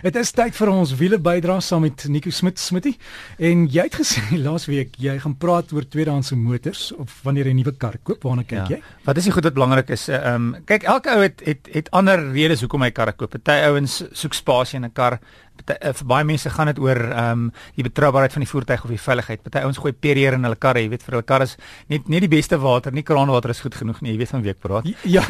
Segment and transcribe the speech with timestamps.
[0.00, 2.94] Dit is tyd vir ons wiele bydra saam met Nico Smit Smitty.
[3.36, 7.60] En jy het gesê laasweek jy gaan praat oor tweedehandse motors of wanneer jy 'n
[7.60, 8.76] nuwe kar koop, waarna kyk ja.
[8.76, 8.80] jy?
[9.04, 10.08] Wat is die goed wat belangrik is?
[10.08, 13.36] Ehm um, kyk, elke ou het het het ander redes hoekom hy karre koop.
[13.36, 15.20] Party ouens soek spasie in 'n kar.
[15.66, 18.90] Eh, vir baie mense gaan dit oor ehm um, die betroubaarheid van die voertuig of
[18.92, 19.42] die veiligheid.
[19.44, 21.56] Party ouens gooi perrier in hulle karre, jy weet vir hulle karre is
[21.92, 24.12] net nie die beste water, nie kraanwater is goed genoeg nie.
[24.14, 24.88] Jy weet van wie ek praat.
[25.04, 25.22] Ja,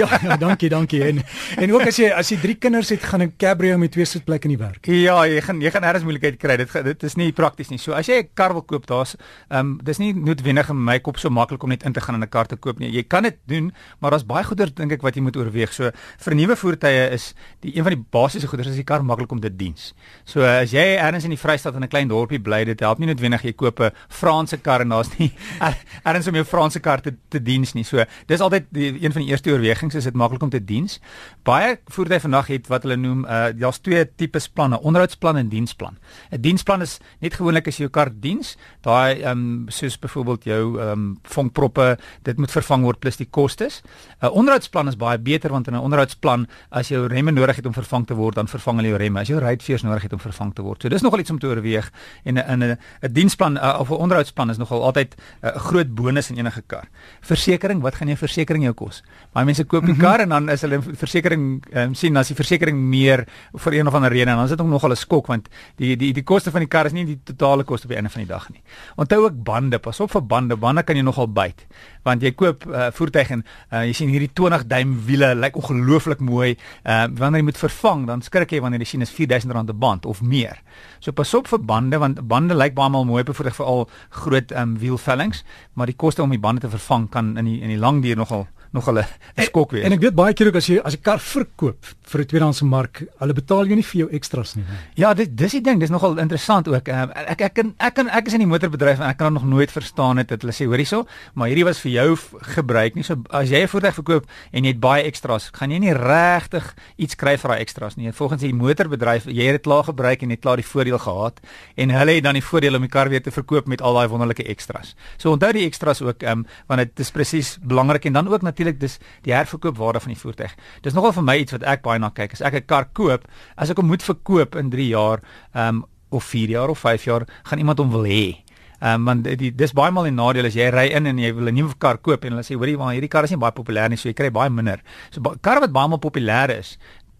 [0.00, 1.02] ja, ja, dankie, dankie.
[1.04, 1.22] En
[1.58, 4.48] en ook as jy as jy drie kinders het, gaan 'n cabrio met twee sitplekke
[4.48, 4.86] in die werk.
[4.86, 6.56] Ja, jy gaan jy gaan ergens moeilikheid kry.
[6.56, 7.78] Dit dit is nie prakties nie.
[7.78, 9.16] So as jy 'n kar wil koop, daar's
[9.50, 12.14] ehm um, dis nie noodwendig in my kop so maklik om net in te gaan
[12.14, 12.90] in 'n kar te koop nie.
[12.90, 15.72] Jy kan dit doen, maar daar's baie goeder dink ek wat jy moet oorweeg.
[15.72, 19.32] So vir nuwe voertuie is die een van die basiese goeder is die kar maklik
[19.32, 19.94] om te diens.
[20.28, 23.06] So as jy ergens in die Vrystaat in 'n klein dorpie bly, dit help nie
[23.06, 25.32] noodwendig jy koop 'n Franse kar en daar's nie
[26.04, 27.84] ergens om jou Franse kar te, te diens nie.
[27.84, 31.00] So dis altyd die, een van die eerste oorwegings is dit maklik om te diens.
[31.44, 35.98] Baie voertuie vandag het wat hulle noem uh daar's twee tipes planne, onderhoudsplan en diensplan.
[36.32, 40.44] 'n Diensplan is net gewoonlik as jy jou kar diens, daai ehm um, soos byvoorbeeld
[40.44, 43.82] jou ehm um, vonkproppe, dit moet vervang word plus die kostes.
[44.20, 47.66] 'n uh, Onderhoudsplan is baie beter want in 'n onderhoudsplan as jou remme nodig het
[47.66, 49.20] om vervang te word, dan vervang hulle jou remme.
[49.20, 50.82] As jou ruitveers nodig het om vervang te word.
[50.82, 51.90] So dis nogal iets om te oorweeg
[52.24, 55.94] en in 'n 'n diensplan uh, of 'n onderhoudsplan is nogal altyd 'n uh, groot
[55.94, 56.88] bonus in enige kar.
[57.20, 59.02] Versekering, wat gaan jou versekering jou kos?
[59.32, 60.00] Baie mense koop 'n mhm.
[60.00, 63.94] kar en dan is hulle versekering um, sien as die versekering meer vir een of
[63.94, 66.50] ander rede en dan is dit ook nogal 'n skok want die die die koste
[66.50, 68.62] van die kar is nie die totale koste op die einde van die dag nie.
[68.96, 71.66] Onthou ook bande, pas op vir bande, bande kan jy nogal byt
[72.08, 75.56] want jy koop 'n uh, voertuig en uh, jy sien hierdie 20 duim wiele lyk
[75.56, 76.56] ongelooflik mooi.
[76.84, 80.06] Uh, wanneer jy moet vervang, dan skrik jy wanneer jy sien is R4000 'n band
[80.06, 80.62] of meer.
[81.00, 83.88] So pas op vir bande want bande lyk baie maal mooi op 'n voertuig veral
[84.10, 87.68] groot um, wielvellings, maar die koste om die bande te vervang kan in die in
[87.68, 89.04] die lang duur nogal nog hulle
[89.36, 89.84] skok weer.
[89.88, 92.64] En, ek weet baie keer ook as jy as 'n kar verkoop vir 'n tweedehandse
[92.64, 94.64] mark, hulle betaal jou nie vir jou ekstras nie.
[94.94, 96.88] Ja, dit dis die ding, dis nogal interessant ook.
[96.88, 99.44] Um, ek ek kan ek kan ek is in die motorbedryf en ek kan nog
[99.44, 102.16] nooit verstaan het dat hulle sê hoorie so, maar hierdie was vir jou
[102.56, 103.02] gebruik nie.
[103.04, 106.74] So as jy 'n voertuig verkoop en jy het baie ekstras, gaan jy nie regtig
[106.96, 108.12] iets kry vir daai ekstras nie.
[108.12, 111.40] Volgens die motorbedryf, jy het dit klaar gebruik en jy het klaar die voordeel gehad
[111.76, 114.08] en hulle het dan die voordeel om die kar weer te verkoop met al daai
[114.08, 114.94] wonderlike ekstras.
[115.16, 118.80] So onthou die ekstras ook, um, want dit is presies belangrik en dan ook natuurlik
[118.80, 120.54] dis die herverkoopwaarde van die voertuig.
[120.82, 122.32] Dis nogal vir my iets wat ek baie na kyk.
[122.32, 125.22] As ek 'n kar koop, as ek hom moet verkoop in 3 jaar,
[125.54, 128.42] ehm um, of 4 jaar of 5 jaar, gaan iemand hom wil hê.
[128.80, 131.34] Ehm um, want die dis baie maal 'n nadeel as jy ry in en jy
[131.34, 133.52] wil 'n nuwe kar koop en hulle sê hoorie maar hierdie kar is nie baie
[133.52, 134.80] populêr nie, so jy kry baie minder.
[135.10, 136.78] So karre wat baie maal populêr is,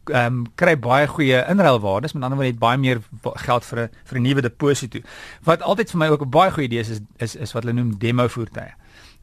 [0.09, 3.01] ehm um, kry baie goeie inruilwaardes, met ander woorde het baie meer
[3.47, 4.99] geld vir 'n vir 'n nuwe deposito.
[5.45, 7.99] Wat altyd vir my ook 'n baie goeie idee is is, is wat hulle noem
[7.99, 8.73] demo voertuie.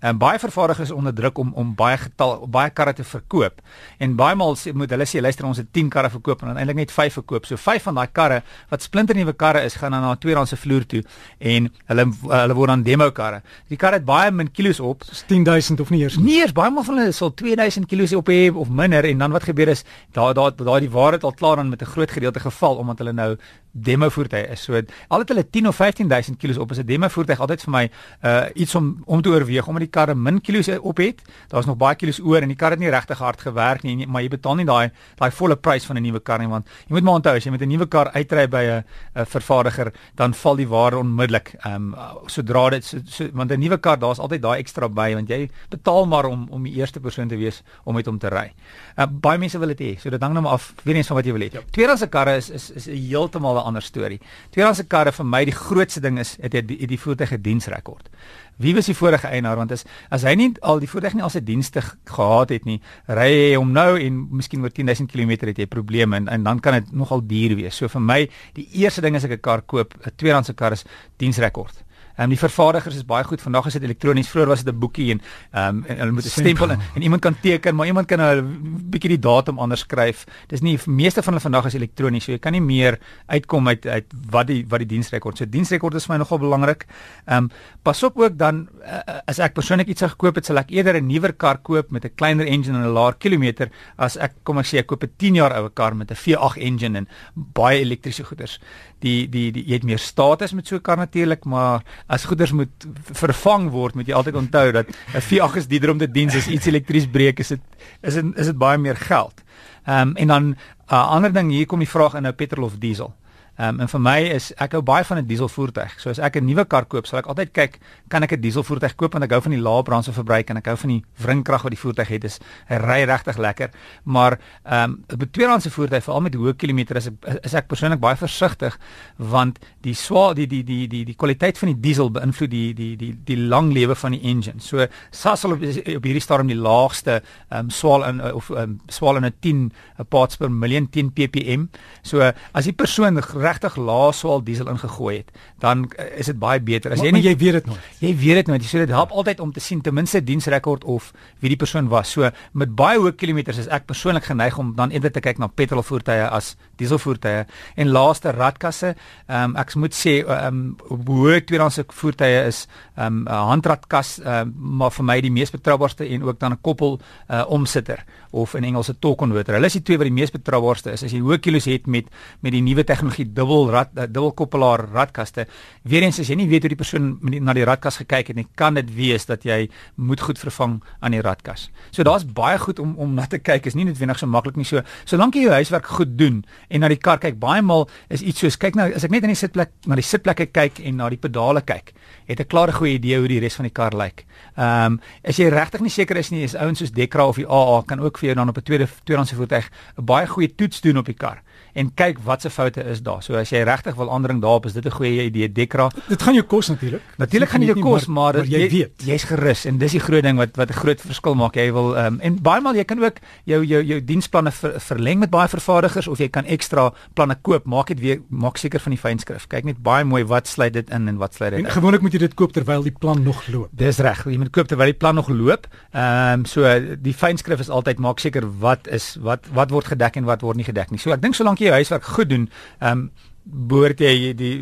[0.05, 3.61] En baie vervaardigers onder druk om om baie getal baie karre te verkoop.
[3.97, 6.77] En baie maal sê moet hulle sê luister ons het 10 karre verkoop en eintlik
[6.77, 7.47] net 5 verkoop.
[7.49, 10.85] So 5 van daai karre wat splinternuwe karre is, gaan dan na 'n tweedehandse vloer
[10.85, 11.01] toe
[11.39, 13.41] en hulle hulle word dan demo karre.
[13.67, 16.17] Die karre het baie min kilos op, 10000 of nie eers.
[16.17, 19.31] Nee, eers baie maal van hulle sal 2000 kilos op hê of minder en dan
[19.31, 22.39] wat gebeur is daar daar daai die waarheid al klaar dan met 'n groot gedeelte
[22.39, 23.37] geval omdat hulle nou
[23.71, 24.63] demo voertuie is.
[24.63, 27.71] So al het hulle 10 of 15000 kg op, is 'n demo voertuig altyd vir
[27.71, 27.89] my
[28.23, 31.21] uh iets om om te oorweeg omdat die karre min kilos op het.
[31.51, 34.25] Daar's nog baie kilos oor en die kar het nie regtig hard gewerk nie, maar
[34.25, 37.03] jy betaal nie daai daai volle prys van 'n nuwe kar nie want jy moet
[37.03, 38.83] maar onthou as jy met 'n nuwe kar uitry by 'n
[39.15, 41.55] 'n vervaardiger, dan val die waarde onmiddellik.
[41.65, 41.95] Ehm um,
[42.27, 45.49] sodra dit so, so, want 'n nuwe kar, daar's altyd daai ekstra by want jy
[45.69, 48.53] betaal maar om om die eerste persoon te wees om met hom te ry.
[48.97, 49.99] Uh baie mense wil dit hê.
[49.99, 51.51] So dit hang nou maar af weer eens van wat jy wil hê.
[51.51, 51.61] Ja.
[51.71, 54.19] Tweedehandse karre is is is heeltemal ander storie.
[54.51, 58.09] Tweedehandse karre vir my die grootste ding is het die, die, die voertuig 'n diensrekord.
[58.57, 61.33] Wie was die vorige eienaar want as as hy nie al die voertuig nie al
[61.33, 65.59] sy dienste gehad het nie, ry hy hom nou en miskien oor 10000 km het
[65.59, 67.75] jy probleme en, en dan kan dit nogal duur wees.
[67.75, 68.21] So vir my
[68.55, 70.85] die eerste ding as ek 'n kar koop, 'n tweedehandse kar is
[71.17, 71.84] diensrekord.
[72.15, 73.41] Ehm um, die vervaardigers is baie goed.
[73.43, 74.29] Vandag is dit elektronies.
[74.31, 75.21] Vroeger was dit 'n boekie en
[75.51, 78.21] ehm um, en hulle moet 'n stempel en, en iemand kan teken, maar iemand kan
[78.21, 80.23] 'n bietjie die datum anders skryf.
[80.47, 82.23] Dis nie meeste van hulle vandag is elektronies.
[82.23, 85.37] So jy kan nie meer uitkom uit uit wat die wat die diensrekord.
[85.37, 86.85] So diensrekord is vir my nogal belangrik.
[87.25, 87.49] Ehm um,
[87.83, 91.07] pas op ook dan uh, as ek persoonlik iets gekoop het, sal ek eerder 'n
[91.07, 94.65] nuwer kar koop met 'n kleiner engine en 'n laer kilometer as ek kom ek
[94.65, 98.23] sê ek koop 'n 10 jaar oue kar met 'n V8 engine en baie elektriese
[98.23, 98.59] goeders.
[98.99, 102.51] Die die, die jy het meer status met so 'n kar natuurlik, maar as goeders
[102.51, 102.85] moet
[103.17, 106.47] vervang word, moet jy altyd onthou dat 'n V8 is dieder om te dien as
[106.47, 107.61] iets elektries breek, is dit
[108.01, 109.43] is dit is dit baie meer geld.
[109.85, 110.57] Ehm um, en dan 'n
[110.93, 113.13] uh, ander ding hier kom die vraag in nou petrol of diesel.
[113.57, 115.93] Um, en vir my is ek hou baie van 'n diesel voertuig.
[115.99, 117.79] So as ek 'n nuwe kar koop, sal ek altyd kyk,
[118.09, 120.65] kan ek 'n diesel voertuig koop want ek hou van die lae brandstofverbruik en ek
[120.65, 122.39] hou van die wringkrag wat die voertuig het.
[122.67, 123.69] Hy ry regtig lekker.
[124.03, 127.09] Maar ehm um, 'n tweedehandse voertuig veral met hoë kilometer is
[127.43, 128.77] is ek persoonlik baie versigtig
[129.17, 132.95] want die swaar die die die die die kwaliteit van die diesel beïnvloed die die
[132.97, 134.59] die die lang lewe van die engine.
[134.59, 138.79] So Sasol op, op hierdie stadium die laagste ehm um, swaal in of ehm um,
[138.87, 139.71] swaal in 'n 10
[140.09, 141.69] parts per miljoen 10 ppm.
[142.01, 142.19] So
[142.51, 145.31] as die persoon regtig lae swaal diesel ingegooi het,
[145.63, 146.95] dan uh, is dit baie beter.
[146.95, 147.94] As maar, jy nie jy weet dit nooit.
[148.05, 148.65] Jy weet dit nooit.
[148.69, 151.07] So dit help altyd om te sien ten minste diensrekord of
[151.41, 152.11] wie die persoon was.
[152.13, 155.47] So met baie hoë kilometers is ek persoonlik geneig om dan eerder te kyk na
[155.49, 157.45] petrolvoertuie as dieselvoertuie
[157.81, 158.93] en laaste radkasse.
[159.25, 164.19] Ehm um, ek moet sê ehm um, hoë tweedehandse voertuie is ehm um, 'n handratkas
[164.19, 166.99] ehm um, maar vir my die mees betroubaarste en ook dan 'n koppel
[167.29, 169.53] uh, omsitter of in Engels 'n converter.
[169.53, 171.03] Hulle is die twee wat die mees betroubaarste is.
[171.03, 172.05] As jy hoë kilos het met
[172.41, 175.47] met die nuwe tegnologie dubbel rad uh, dubbel koppelaar radkaste,
[175.83, 178.47] weer eens as jy nie weet hoe die persoon na die radkas gekyk het nie,
[178.55, 181.69] kan dit wees dat jy moet goed vervang aan die radkas.
[181.91, 183.65] So daar's baie goed om om na te kyk.
[183.65, 184.65] Is nie noodwendig so maklik nie.
[184.65, 188.21] So solank jy jou huiswerk goed doen en na die kar kyk, baie maal is
[188.21, 190.99] iets soos kyk nou as ek net in die sitplek na die sitplekke kyk en
[191.01, 191.93] na die pedale kyk,
[192.27, 194.25] het ek klaar 'n goeie idee hoe die res van die kar lyk.
[194.57, 197.47] Ehm um, as jy regtig nie seker is nie, is ouens soos Dekra of die
[197.47, 200.81] AA kan ook vir jou dan op 'n tweede tweedehandse voertuig 'n baie goeie toets
[200.81, 201.41] doen op die kar
[201.75, 203.21] en kyk wat se foute is daar.
[203.23, 205.89] So as jy regtig wil aandring daarop, is dit 'n goeie idee Dekra.
[206.07, 207.01] Dit gaan jou kos natuurlik.
[207.17, 209.91] Natuurlik gaan dit jou kos, maar, maar, maar jy, jy weet, jy's gerus en dis
[209.91, 211.55] die groot ding wat wat 'n groot verskil maak.
[211.55, 215.19] Jy wil um, en baie maal jy kan ook jou jou jou diensplanne ver, verleng
[215.19, 217.65] met baie vervaardigers of jy kan ekstra planne koop.
[217.65, 219.47] Maak dit weer maak seker van die fynskrif.
[219.47, 221.71] Kyk net baie mooi wat sluit dit in en wat sluit dit uit.
[221.71, 223.69] Gewoonlik moet jy dit koop terwyl die plan nog loop.
[223.71, 224.23] Dis reg.
[224.25, 225.67] Jy moet koop terwyl die plan nog loop.
[225.91, 226.63] Ehm um, so
[227.01, 230.55] die fynskrif is altyd maak seker wat is wat wat word gedek en wat word
[230.55, 230.99] nie gedek nie.
[230.99, 233.09] So ek dink solank jy jou huiswerk goed doen, ehm um,
[233.45, 234.53] behoort jy die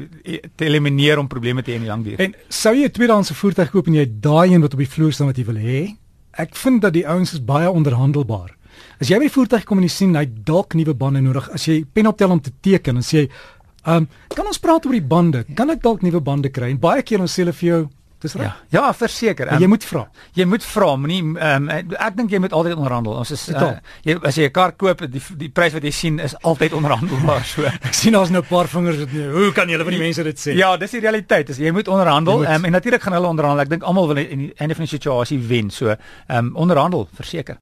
[0.59, 2.19] te elimineer om probleme te hê in die lang duur.
[2.19, 5.13] En sou jy 'n tweedehandse voertuig koop en jy daai een wat op die vloer
[5.13, 5.95] staan wat jy wil hê?
[6.31, 8.57] Ek vind dat die ouens is baie onderhandelbaar.
[8.99, 11.65] As jy by die voertuig kom en jy sien hy dalk nuwe bande nodig, as
[11.65, 13.29] jy pen op tel om te teken en sê jy,
[13.85, 15.45] "Ehm, um, kan ons praat oor die bande?
[15.55, 17.89] Kan ek dalk nuwe bande kry?" En baie keer ons sê hulle vir jou,
[18.23, 18.45] Dis reg.
[18.71, 19.49] Ja, ja verseker.
[19.51, 20.03] Um, jy moet vra.
[20.37, 23.17] Jy moet vra, moenie ehm um, ek dink jy moet altyd onderhandel.
[23.19, 23.73] Ons is uh,
[24.07, 27.43] jy as jy 'n kar koop, die die prys wat jy sien is altyd onderhandelbaar
[27.43, 27.67] so.
[27.89, 30.39] ek sien daar's nou 'n paar vingers wat hoe kan julle van die mense dit
[30.39, 30.55] sê?
[30.55, 31.49] Ja, dis die realiteit.
[31.49, 33.65] As jy moet onderhandel ehm um, en natuurlik gaan hulle onderhandel.
[33.67, 35.69] Ek dink almal wil in die einde van die situasie wen.
[35.69, 35.99] So ehm
[36.37, 37.59] um, onderhandel, verseker.